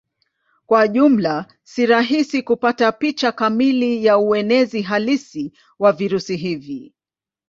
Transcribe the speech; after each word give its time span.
Kwa 0.65 0.87
jumla 0.87 1.45
si 1.63 1.85
rahisi 1.85 2.41
kupata 2.43 2.91
picha 2.91 3.31
kamili 3.31 4.05
ya 4.05 4.17
uenezi 4.17 4.81
halisi 4.81 5.53
wa 5.79 5.91
virusi 5.91 6.35
hivi. 6.37 6.93